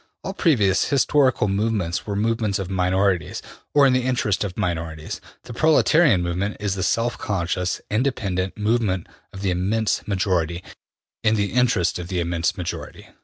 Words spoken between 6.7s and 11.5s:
the self conscious, independent movement of the immense majority, in